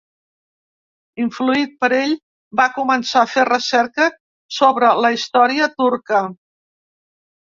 [1.23, 2.13] Influït per ell,
[2.61, 4.07] va començar a fer recerca
[4.61, 6.23] sobre la història turca.